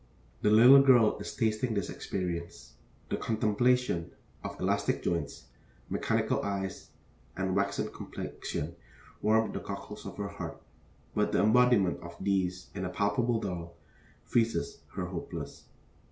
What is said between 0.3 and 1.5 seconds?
The little girl is